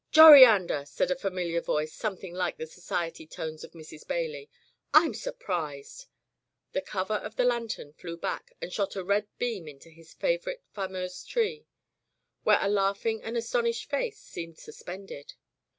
"Joriander!'' 0.11 0.87
said 0.87 1.11
a 1.11 1.15
familiar 1.15 1.61
voice, 1.61 1.93
some 1.93 2.17
thing 2.17 2.33
like 2.33 2.57
the 2.57 2.65
society 2.65 3.27
tones 3.27 3.63
of 3.63 3.73
Mrs. 3.73 4.07
Bailey, 4.07 4.49
rm 4.95 5.13
surprised." 5.13 6.07
The 6.71 6.81
cover 6.81 7.13
of 7.13 7.35
the 7.35 7.43
lantern 7.43 7.93
flew 7.93 8.17
back 8.17 8.51
and 8.59 8.73
shot 8.73 8.95
a 8.95 9.03
red 9.03 9.27
beam 9.37 9.67
into 9.67 9.91
his 9.91 10.15
fa 10.15 10.39
vorite 10.39 10.63
Fameuse 10.73 11.23
tree, 11.23 11.67
where 12.41 12.57
a 12.59 12.67
laughing 12.67 13.21
and 13.21 13.37
astonished 13.37 13.91
face 13.91 14.17
seemed 14.19 14.57
suspended. 14.57 15.35